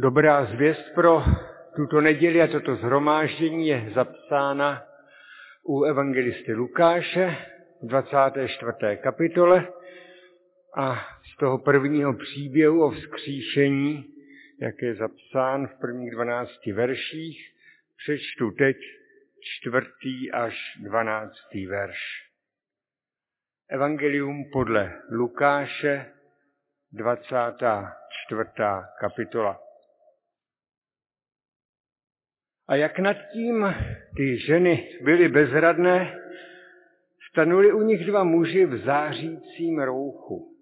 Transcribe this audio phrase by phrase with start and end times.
[0.00, 1.22] Dobrá zvěst pro
[1.76, 4.84] tuto neděli a toto zhromáždění je zapsána
[5.62, 7.36] u evangelisty Lukáše
[7.82, 8.72] v 24.
[9.02, 9.72] kapitole
[10.76, 10.94] a
[11.34, 14.14] z toho prvního příběhu o vzkříšení,
[14.60, 17.54] jak je zapsán v prvních 12 verších,
[17.96, 18.76] přečtu teď
[19.40, 21.98] čtvrtý až dvanáctý verš.
[23.68, 26.12] Evangelium podle Lukáše,
[26.92, 28.40] 24.
[29.00, 29.67] kapitola.
[32.68, 33.74] A jak nad tím
[34.16, 36.18] ty ženy byly bezradné,
[37.30, 40.56] stanuli u nich dva muži v zářícím rouchu.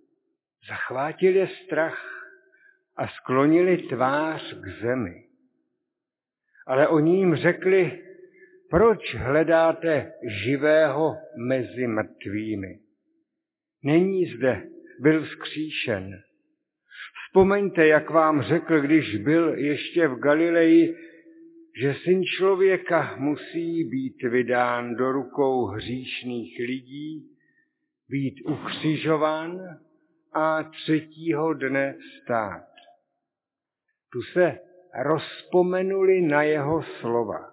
[0.69, 2.16] Zachvátili strach
[2.97, 5.24] a sklonili tvář k zemi.
[6.66, 8.02] Ale oni jim řekli,
[8.70, 10.12] proč hledáte
[10.45, 12.78] živého mezi mrtvými?
[13.84, 14.62] Není zde,
[15.00, 16.23] byl vzkříšen.
[17.27, 20.97] Vzpomeňte, jak vám řekl, když byl ještě v Galileji,
[21.80, 27.30] že syn člověka musí být vydán do rukou hříšných lidí,
[28.08, 29.60] být ukřižován
[30.33, 32.66] a třetího dne stát.
[34.12, 34.58] Tu se
[35.02, 37.52] rozpomenuli na jeho slova.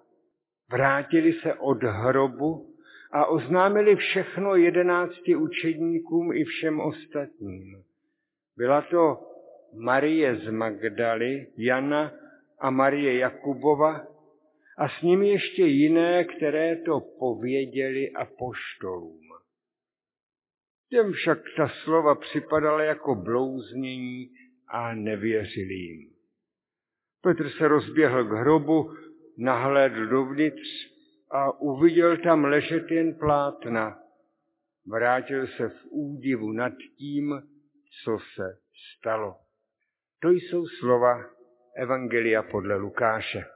[0.71, 2.75] Vrátili se od hrobu
[3.11, 7.83] a oznámili všechno jedenácti učedníkům i všem ostatním.
[8.57, 9.19] Byla to
[9.73, 12.11] Marie z Magdaly, Jana
[12.59, 14.12] a Marie Jakubova
[14.77, 19.21] a s nimi ještě jiné, které to pověděli apoštolům.
[20.89, 24.29] Těm však ta slova připadala jako blouznění
[24.67, 26.13] a nevěřili jim.
[27.21, 28.91] Petr se rozběhl k hrobu,
[29.37, 30.93] nahlédl dovnitř
[31.31, 33.99] a uviděl tam ležet jen plátna.
[34.87, 37.41] Vrátil se v údivu nad tím,
[38.03, 38.57] co se
[38.97, 39.35] stalo.
[40.21, 41.25] To jsou slova
[41.75, 43.52] Evangelia podle Lukáše.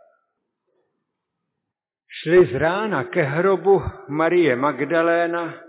[2.09, 5.63] Šli z rána ke hrobu Marie Magdaléna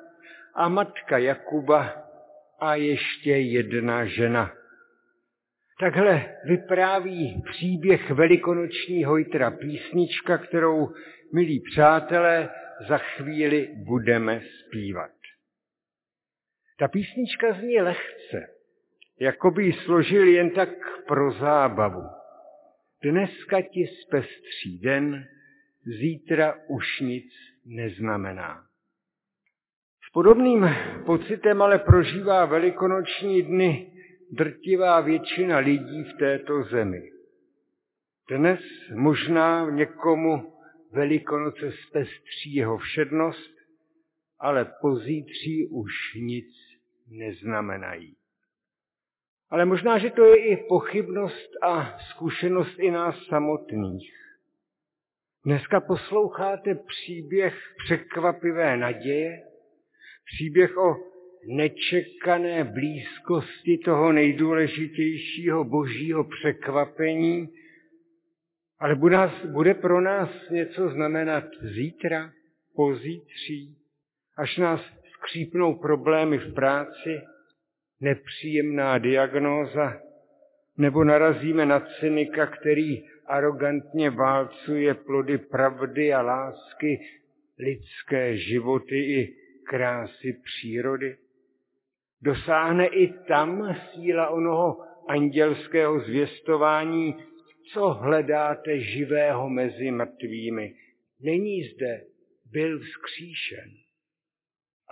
[0.54, 2.08] a matka Jakuba
[2.60, 4.52] a ještě jedna žena.
[5.80, 10.88] Takhle vypráví příběh velikonoční hojtra písnička, kterou,
[11.34, 12.50] milí přátelé,
[12.88, 15.10] za chvíli budeme zpívat.
[16.78, 18.46] Ta písnička zní lehce,
[19.20, 20.68] jako by ji složil jen tak
[21.06, 22.02] pro zábavu.
[23.02, 25.28] Dneska ti zpestří den,
[25.88, 27.32] zítra už nic
[27.64, 28.64] neznamená.
[30.08, 30.68] S podobným
[31.06, 33.92] pocitem ale prožívá velikonoční dny
[34.30, 37.02] drtivá většina lidí v této zemi.
[38.30, 38.60] Dnes
[38.94, 40.52] možná někomu
[40.92, 43.54] velikonoce zpestří jeho všednost,
[44.38, 46.46] ale pozítří už nic
[47.08, 48.16] neznamenají.
[49.50, 54.12] Ale možná, že to je i pochybnost a zkušenost i nás samotných.
[55.48, 57.54] Dneska posloucháte příběh
[57.84, 59.42] překvapivé naděje,
[60.24, 60.96] příběh o
[61.46, 67.48] nečekané blízkosti toho nejdůležitějšího božího překvapení,
[68.78, 71.44] ale bude, nás, bude pro nás něco znamenat
[71.74, 72.32] zítra,
[72.74, 73.76] pozítří,
[74.36, 74.80] až nás
[75.12, 77.20] skřípnou problémy v práci,
[78.00, 80.00] nepříjemná diagnóza,
[80.76, 87.00] nebo narazíme na cynika, který arrogantně válcuje plody pravdy a lásky,
[87.58, 91.16] lidské životy i krásy přírody.
[92.22, 97.16] Dosáhne i tam síla onoho andělského zvěstování,
[97.72, 100.74] co hledáte živého mezi mrtvými.
[101.20, 102.04] Není zde,
[102.52, 103.70] byl vzkříšen.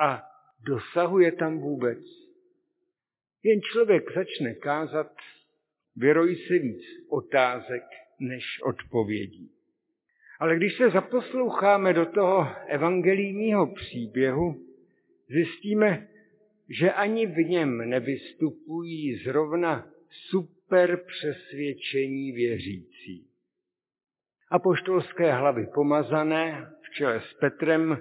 [0.00, 0.22] A
[0.66, 1.98] dosahuje tam vůbec.
[3.42, 5.12] Jen člověk začne kázat,
[5.96, 7.82] vyrojí se víc otázek
[8.20, 9.50] než odpovědí.
[10.38, 14.66] Ale když se zaposloucháme do toho evangelijního příběhu,
[15.28, 16.08] zjistíme,
[16.68, 23.26] že ani v něm nevystupují zrovna super přesvědčení věřící.
[24.50, 27.98] Apoštolské hlavy pomazané v čele s Petrem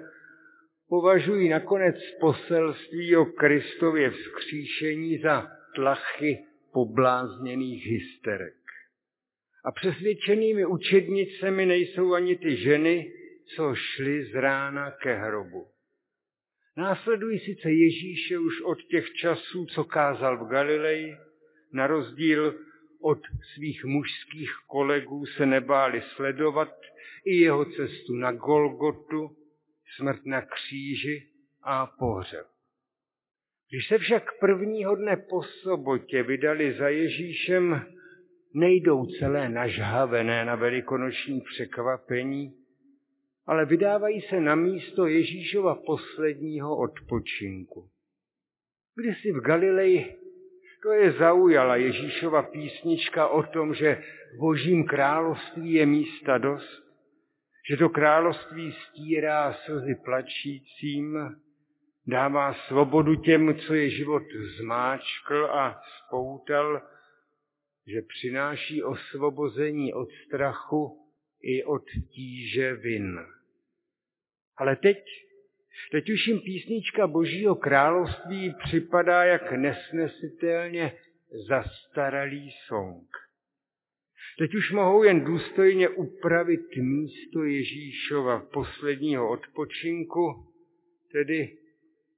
[0.88, 8.65] považují nakonec poselství o Kristově vzkříšení za tlachy poblázněných hysterek.
[9.66, 13.12] A přesvědčenými učednicemi nejsou ani ty ženy,
[13.56, 15.66] co šly z rána ke hrobu.
[16.76, 21.16] Následují sice Ježíše už od těch časů, co kázal v Galileji,
[21.72, 22.54] na rozdíl
[23.00, 23.18] od
[23.54, 26.72] svých mužských kolegů se nebáli sledovat
[27.24, 29.36] i jeho cestu na Golgotu,
[29.96, 31.28] smrt na kříži
[31.62, 32.46] a pohřeb.
[33.70, 37.86] Když se však prvního dne po sobotě vydali za Ježíšem,
[38.56, 42.52] nejdou celé nažhavené na velikonoční překvapení,
[43.46, 47.88] ale vydávají se na místo Ježíšova posledního odpočinku.
[48.96, 50.16] Kdysi v Galileji
[50.86, 54.02] to je zaujala Ježíšova písnička o tom, že
[54.34, 56.82] v božím království je místa dost,
[57.70, 61.18] že to království stírá slzy plačícím,
[62.06, 64.22] dává svobodu těm, co je život
[64.58, 66.82] zmáčkl a spoutal,
[67.86, 71.06] že přináší osvobození od strachu
[71.42, 73.18] i od tíže vin.
[74.56, 74.98] Ale teď,
[75.92, 80.92] teď už jim písnička Božího království připadá jak nesnesitelně
[81.48, 83.08] zastaralý song.
[84.38, 90.46] Teď už mohou jen důstojně upravit místo Ježíšova posledního odpočinku,
[91.12, 91.58] tedy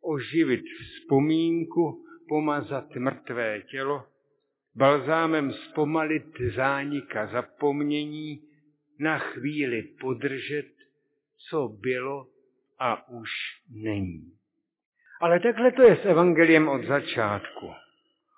[0.01, 4.05] oživit vzpomínku, pomazat mrtvé tělo,
[4.79, 8.41] balzámem zpomalit zánika zapomnění,
[8.99, 10.67] na chvíli podržet,
[11.51, 12.27] co bylo
[12.79, 13.31] a už
[13.71, 14.33] není.
[15.21, 17.71] Ale takhle to je s evangeliem od začátku.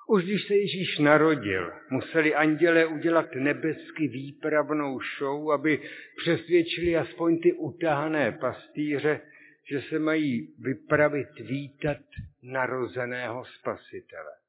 [0.08, 5.82] Už když se Ježíš narodil, museli anděle udělat nebesky výpravnou show, aby
[6.16, 9.20] přesvědčili aspoň ty utahané pastýře,
[9.70, 11.98] že se mají vypravit vítat
[12.42, 14.39] narozeného spasitele.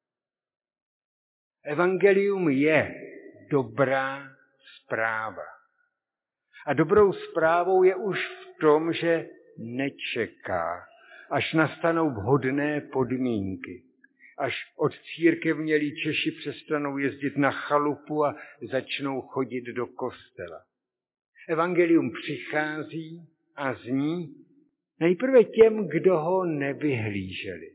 [1.63, 2.95] Evangelium je
[3.49, 4.27] dobrá
[4.75, 5.45] zpráva.
[6.65, 10.85] A dobrou zprávou je už v tom, že nečeká,
[11.29, 13.91] až nastanou vhodné podmínky
[14.41, 18.35] až od církevnělí Češi přestanou jezdit na chalupu a
[18.71, 20.61] začnou chodit do kostela.
[21.49, 24.35] Evangelium přichází a zní
[24.99, 27.71] nejprve těm, kdo ho nevyhlíželi,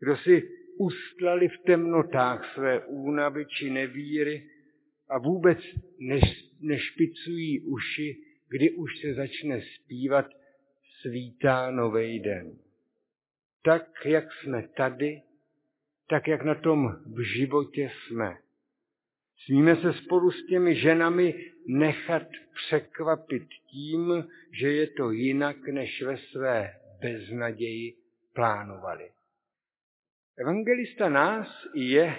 [0.00, 0.48] kdo si
[0.78, 4.50] ustlali v temnotách své únavy či nevíry
[5.08, 5.58] a vůbec
[6.60, 8.16] nešpicují uši,
[8.48, 10.26] kdy už se začne zpívat
[11.00, 12.58] svítá nový den.
[13.62, 15.22] Tak, jak jsme tady,
[16.08, 18.36] tak jak na tom v životě jsme.
[19.44, 21.34] Smíme se spolu s těmi ženami
[21.66, 24.24] nechat překvapit tím,
[24.60, 27.94] že je to jinak, než ve své beznaději
[28.34, 29.10] plánovali.
[30.40, 32.16] Evangelista nás i je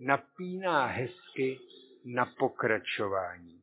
[0.00, 1.58] napíná hezky
[2.04, 3.60] na pokračování.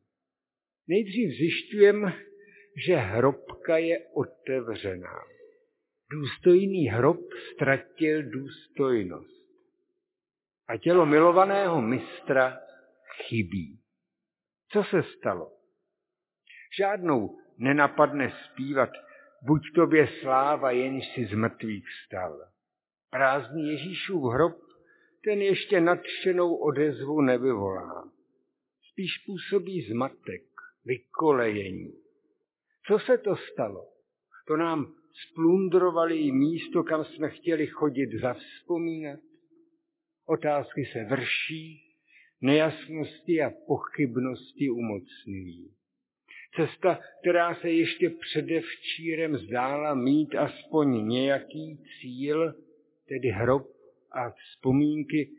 [0.88, 2.12] Nejdřív zjišťujeme,
[2.86, 5.20] že hrobka je otevřená.
[6.10, 7.20] Důstojný hrob
[7.52, 9.40] ztratil důstojnost
[10.68, 12.58] a tělo milovaného mistra
[13.28, 13.80] chybí.
[14.68, 15.52] Co se stalo?
[16.78, 18.90] Žádnou nenapadne zpívat,
[19.42, 22.49] buď tobě sláva, jenž si z mrtvých vstal.
[23.10, 24.56] Prázdný Ježíšův hrob,
[25.24, 28.12] ten ještě nadšenou odezvu nevyvolá.
[28.92, 30.42] Spíš působí zmatek,
[30.84, 31.92] vykolejení.
[32.86, 33.88] Co se to stalo?
[34.46, 39.20] To nám splundrovali místo, kam jsme chtěli chodit zavzpomínat.
[40.26, 41.82] Otázky se vrší,
[42.40, 45.74] nejasnosti a pochybnosti umocňují.
[46.56, 52.54] Cesta, která se ještě předevčírem zdála mít aspoň nějaký cíl,
[53.10, 53.66] tedy hrob
[54.12, 55.30] a vzpomínky,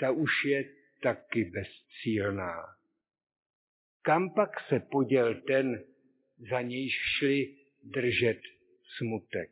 [0.00, 0.64] ta už je
[1.02, 2.56] taky bezcílná.
[4.02, 5.84] Kam pak se poděl ten,
[6.50, 8.40] za nějž šli držet
[8.96, 9.50] smutek?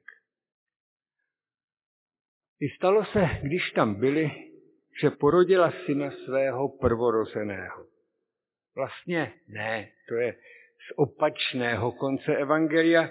[2.61, 4.31] I stalo se, když tam byli,
[5.01, 7.87] že porodila syna svého prvorozeného.
[8.75, 10.33] Vlastně ne, to je
[10.89, 13.11] z opačného konce Evangelia,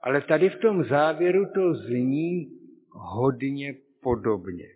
[0.00, 2.57] ale tady v tom závěru to zní
[2.90, 4.66] hodně podobně.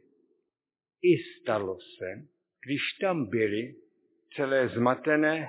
[1.03, 2.29] I stalo se,
[2.67, 3.75] když tam byli,
[4.37, 5.49] celé zmatené,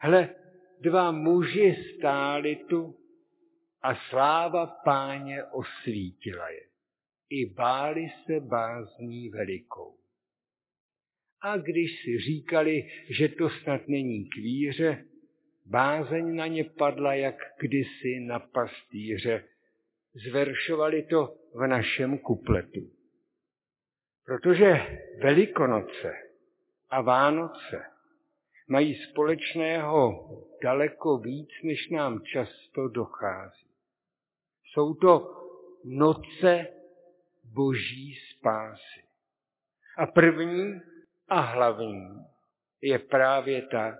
[0.00, 0.34] hle,
[0.80, 2.94] dva muži stáli tu
[3.82, 6.68] a sláva páně osvítila je
[7.30, 9.94] i báli se bázní velikou.
[11.42, 15.04] A když si říkali, že to snad není kvíře,
[15.66, 19.44] bázeň na ně padla jak kdysi na pastýře.
[20.26, 22.80] Zveršovali to v našem kupletu.
[24.24, 24.72] Protože
[25.22, 26.12] Velikonoce
[26.90, 27.84] a Vánoce
[28.68, 30.28] mají společného
[30.62, 33.68] daleko víc, než nám často dochází.
[34.64, 35.34] Jsou to
[35.84, 36.66] noce
[37.44, 39.04] boží spásy.
[39.98, 40.80] A první
[41.28, 42.26] a hlavní
[42.82, 43.98] je právě ta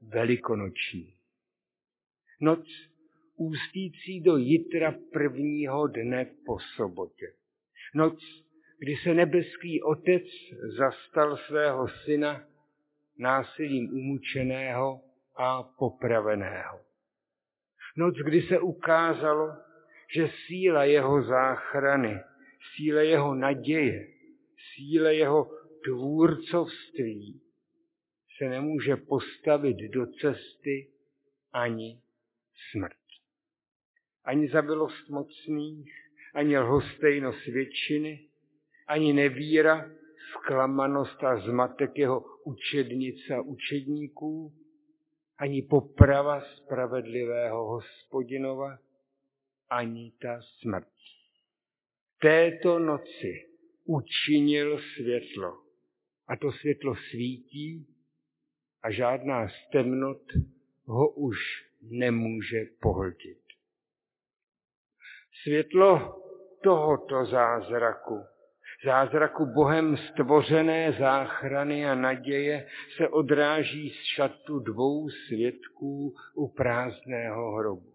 [0.00, 1.14] velikonoční.
[2.40, 2.89] Noc
[3.40, 7.32] ústící do jitra prvního dne po sobotě.
[7.94, 8.18] Noc,
[8.78, 10.22] kdy se nebeský otec
[10.78, 12.44] zastal svého syna,
[13.18, 15.00] násilím umučeného
[15.36, 16.80] a popraveného.
[17.96, 19.52] Noc, kdy se ukázalo,
[20.14, 22.20] že síla jeho záchrany,
[22.76, 24.08] síla jeho naděje,
[24.74, 25.50] síla jeho
[25.84, 27.40] tvůrcovství
[28.36, 30.90] se nemůže postavit do cesty
[31.52, 32.00] ani
[32.70, 32.99] smrt.
[34.30, 35.92] Ani zabilost mocných,
[36.34, 38.28] ani lhostejnost většiny,
[38.86, 39.90] ani nevíra,
[40.30, 44.52] zklamanost a zmatek jeho učednic a učedníků,
[45.38, 48.78] ani poprava spravedlivého hospodinova,
[49.70, 50.92] ani ta smrt.
[52.20, 53.48] Této noci
[53.84, 55.62] učinil světlo.
[56.28, 57.86] A to světlo svítí
[58.82, 60.22] a žádná z temnot
[60.84, 61.36] ho už
[61.82, 63.49] nemůže pohltit.
[65.42, 66.22] Světlo
[66.62, 68.24] tohoto zázraku
[68.84, 77.92] zázraku Bohem stvořené záchrany a naděje se odráží z šatu dvou svědků u prázdného hrobu.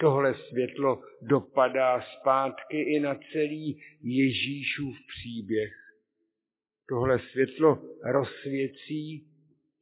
[0.00, 5.72] Tohle světlo dopadá zpátky i na celý Ježíšův příběh.
[6.88, 7.78] Tohle světlo
[8.12, 9.26] rozsvěcí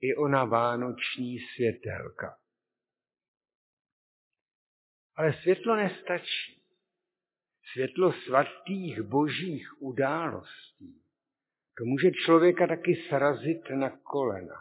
[0.01, 2.37] i ona vánoční světelka.
[5.19, 6.59] Ale světlo nestačí
[7.73, 11.03] světlo svatých božích událostí,
[11.79, 14.57] to může člověka taky srazit na kolena,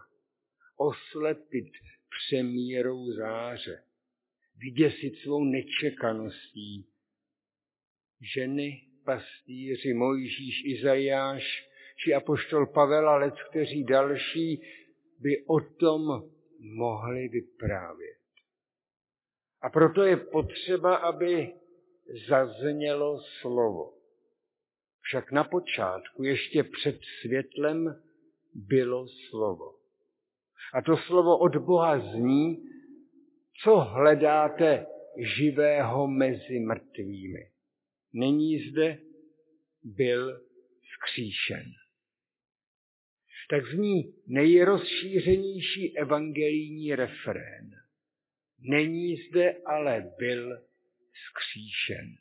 [0.78, 1.72] oslepit
[2.10, 3.84] přemírou záře,
[4.58, 6.86] vyděsit svou nečekaností.
[8.36, 11.70] Ženy, pastýři, Mojžíš, Izajáš,
[12.04, 14.62] či apoštol Pavel a lec, kteří další
[15.20, 16.02] by o tom
[16.60, 18.17] mohli vyprávět.
[19.62, 21.54] A proto je potřeba, aby
[22.30, 23.94] zaznělo slovo.
[25.02, 28.04] Však na počátku, ještě před světlem,
[28.54, 29.76] bylo slovo.
[30.74, 32.58] A to slovo od Boha zní,
[33.64, 34.86] co hledáte
[35.38, 37.52] živého mezi mrtvými.
[38.14, 38.98] Není zde,
[39.84, 40.42] byl
[40.94, 41.64] skříšen.
[43.50, 47.87] Tak zní nejrozšířenější evangelijní refrén.
[48.60, 50.62] Není zde, ale byl
[51.30, 52.18] skříšen.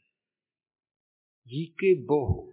[1.45, 2.52] Díky Bohu,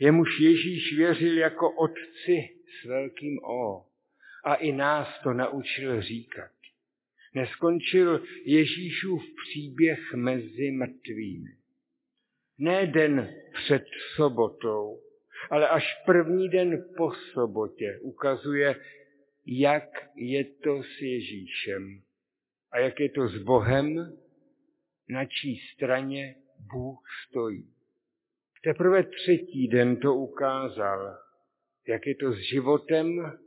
[0.00, 3.86] jemuž Ježíš věřil jako otci s velkým O
[4.44, 6.50] a i nás to naučil říkat.
[7.34, 11.56] Neskončil Ježíšův příběh mezi mrtvými.
[12.58, 15.00] Ne den před sobotou,
[15.50, 18.80] ale až první den po sobotě ukazuje,
[19.46, 22.02] jak je to s Ježíšem
[22.76, 24.18] a jak je to s Bohem
[25.08, 26.34] na čí straně
[26.72, 27.74] Bůh stojí.
[28.64, 31.18] Teprve třetí den to ukázal,
[31.88, 33.38] jak je to s životem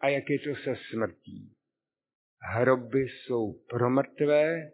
[0.00, 1.52] a jak je to se smrtí.
[2.40, 4.70] Hroby jsou pro mrtvé,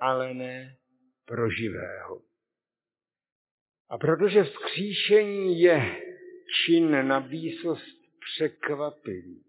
[0.00, 0.76] ale ne
[1.24, 2.22] pro živého.
[3.88, 5.96] A protože vzkříšení je
[6.64, 9.44] čin na výsost překvapivý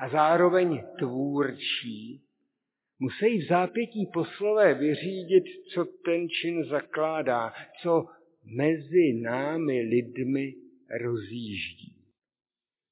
[0.00, 2.27] a zároveň tvůrčí,
[3.00, 7.52] Musí v zápětí poslové vyřídit, co ten čin zakládá,
[7.82, 8.06] co
[8.56, 10.54] mezi námi lidmi
[11.00, 11.94] rozjíždí.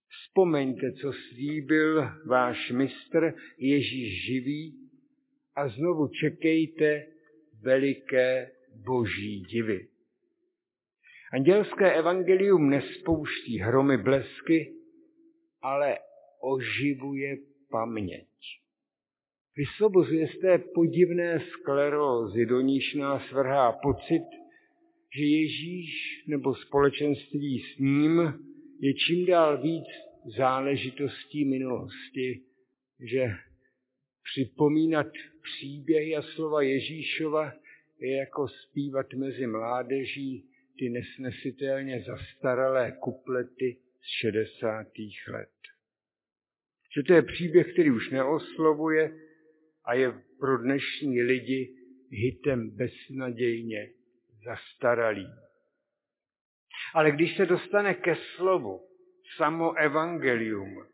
[0.09, 4.91] Vzpomeňte, co slíbil váš mistr Ježíš živý
[5.55, 7.07] a znovu čekejte
[7.63, 8.51] veliké
[8.85, 9.89] boží divy.
[11.33, 14.73] Andělské evangelium nespouští hromy blesky,
[15.63, 15.99] ale
[16.41, 17.37] oživuje
[17.71, 18.29] paměť
[19.57, 24.23] vysvobozuje z té podivné sklerózy, do níž nás vrhá pocit,
[25.17, 28.35] že Ježíš nebo společenství s ním
[28.81, 29.87] je čím dál víc
[30.37, 32.43] záležitostí minulosti,
[33.01, 33.31] že
[34.33, 35.07] připomínat
[35.43, 37.53] příběhy a slova Ježíšova
[38.01, 40.45] je jako zpívat mezi mládeží
[40.79, 44.87] ty nesnesitelně zastaralé kuplety z 60.
[45.29, 45.49] let.
[46.97, 49.26] Že to je příběh, který už neoslovuje,
[49.87, 51.75] a je pro dnešní lidi
[52.11, 53.91] hitem beznadějně
[54.45, 55.27] zastaralý.
[56.95, 58.81] Ale když se dostane ke slovu,
[59.37, 60.87] samo evangelium,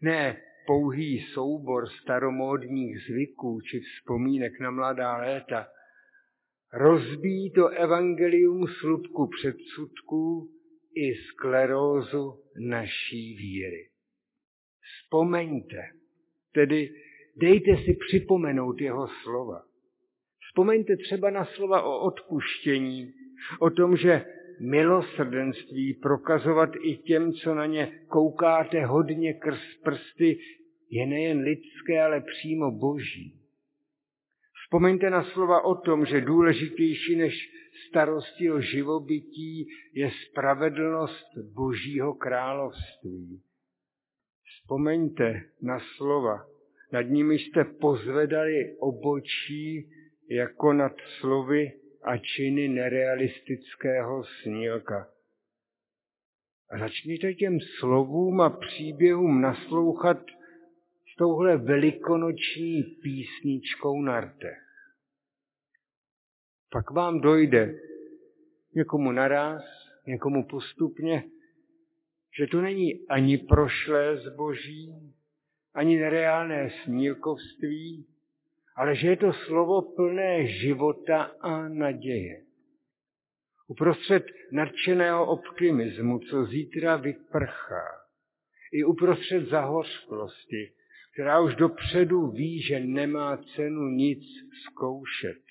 [0.00, 5.68] ne pouhý soubor staromódních zvyků či vzpomínek na mladá léta,
[6.72, 10.50] rozbíjí to evangelium slupku předsudků
[10.96, 13.90] i sklerózu naší víry.
[14.80, 15.82] Vzpomeňte,
[16.52, 17.03] tedy
[17.36, 19.62] dejte si připomenout jeho slova.
[20.48, 23.12] Vzpomeňte třeba na slova o odpuštění,
[23.60, 24.24] o tom, že
[24.60, 30.38] milosrdenství prokazovat i těm, co na ně koukáte hodně krz prsty,
[30.90, 33.40] je nejen lidské, ale přímo boží.
[34.64, 37.34] Vzpomeňte na slova o tom, že důležitější než
[37.88, 43.42] starosti o živobytí je spravedlnost Božího království.
[44.44, 46.46] Vzpomeňte na slova,
[46.92, 49.90] nad nimi jste pozvedali obočí
[50.30, 51.72] jako nad slovy
[52.02, 55.08] a činy nerealistického snílka.
[56.70, 60.18] A začněte těm slovům a příběhům naslouchat
[61.12, 64.64] s touhle velikonoční písničkou na rtech.
[66.70, 67.74] Pak vám dojde
[68.74, 69.62] někomu naraz,
[70.06, 71.24] někomu postupně,
[72.38, 75.14] že to není ani prošlé zboží,
[75.74, 78.06] ani nereálné snílkovství,
[78.76, 82.42] ale že je to slovo plné života a naděje.
[83.68, 87.84] Uprostřed nadšeného optimismu, co zítra vyprchá,
[88.72, 90.72] i uprostřed zahořklosti,
[91.12, 94.22] která už dopředu ví, že nemá cenu nic
[94.64, 95.42] zkoušet.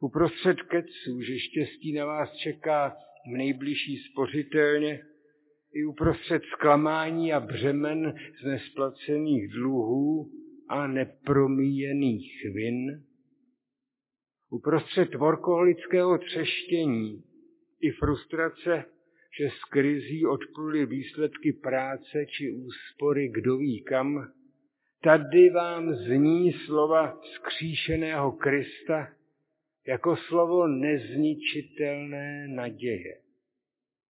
[0.00, 5.02] Uprostřed keců, že štěstí na vás čeká v nejbližší spořitelně,
[5.74, 10.30] i uprostřed zklamání a břemen z nesplacených dluhů
[10.68, 13.04] a nepromíjených vin,
[14.50, 17.24] uprostřed workoholického třeštění
[17.80, 18.84] i frustrace,
[19.38, 24.32] že z krizí odpluly výsledky práce či úspory kdo ví kam,
[25.02, 29.08] tady vám zní slova skříšeného Krista
[29.86, 33.20] jako slovo nezničitelné naděje,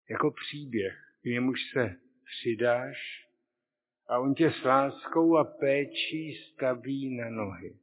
[0.09, 2.97] jako příběh, k němuž se přidáš
[4.07, 7.77] a on tě s láskou a péčí staví na nohy.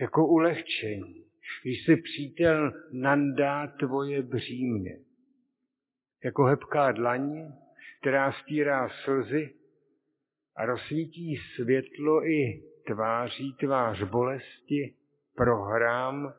[0.00, 1.24] Jako ulehčení,
[1.62, 4.98] když si přítel nandá tvoje břímě.
[6.24, 7.52] Jako hebká dlaň,
[8.00, 9.54] která stírá slzy
[10.56, 14.94] a rozsvítí světlo i tváří tvář bolesti,
[15.36, 16.34] prohrám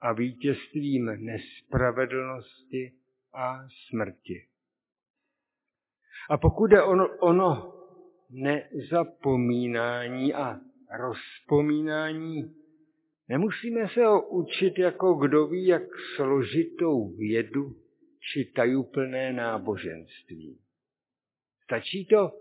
[0.00, 2.92] a vítězstvím nespravedlnosti
[3.34, 4.49] a smrti.
[6.30, 7.74] A pokud je ono, ono
[8.30, 10.60] nezapomínání a
[10.98, 12.54] rozpomínání,
[13.28, 15.82] nemusíme se ho učit jako kdo ví, jak
[16.16, 17.76] složitou vědu
[18.20, 20.58] či tajuplné náboženství.
[21.64, 22.32] Stačí to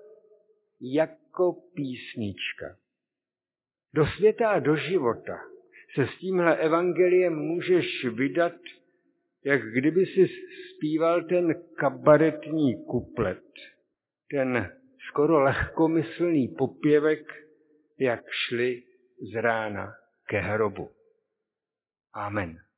[0.82, 2.78] jako písnička.
[3.94, 5.40] Do světa a do života
[5.96, 8.54] se s tímhle evangeliem můžeš vydat,
[9.44, 10.28] jak kdyby si
[10.76, 13.44] zpíval ten kabaretní kuplet,
[14.32, 17.34] ten skoro lehkomyslný popěvek,
[18.00, 18.84] jak šli
[19.32, 19.94] z rána
[20.30, 20.90] ke hrobu.
[22.14, 22.69] Amen.